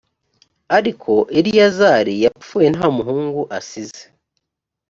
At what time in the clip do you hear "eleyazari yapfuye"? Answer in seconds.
1.37-2.67